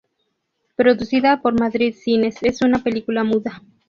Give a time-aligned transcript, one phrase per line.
[0.75, 3.61] Producida por Madrid Cines, es una película muda.